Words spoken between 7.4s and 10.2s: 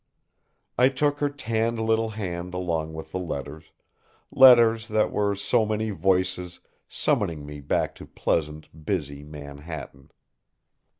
me back to pleasant, busy Manhattan.